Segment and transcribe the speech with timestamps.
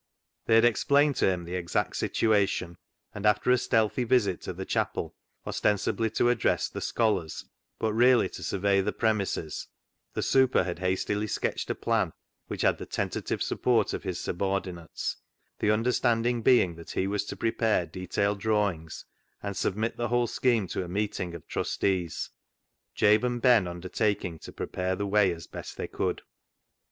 [0.45, 2.77] They had explained to him the exact situation,
[3.13, 7.45] and after a stealthy visit to the chapel ostensibly to address the scholars,
[7.77, 9.67] but really to survey the premises,
[10.15, 12.13] the *' super" had hastily sketched a plan
[12.47, 15.17] which had the tentative support of his subordinates,
[15.59, 19.05] the understanding being that he was to prepare detailed drawings
[19.43, 22.31] and submit the whole scheme to a meeting of trustees,
[22.95, 26.23] Jabe and Ben undertaking to prepare the way as best they could.